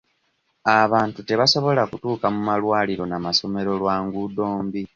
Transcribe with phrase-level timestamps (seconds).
[0.81, 4.81] Abantu tebasobola kutuuka mu malwaliro na masomero lwa nguudo mbi.